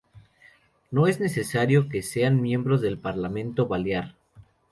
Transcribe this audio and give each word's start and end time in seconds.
No 0.89 1.05
es 1.05 1.19
necesario 1.19 1.87
que 1.87 2.01
sean 2.01 2.41
miembros 2.41 2.81
del 2.81 2.97
Parlamento 2.97 3.67
Balear. 3.67 4.15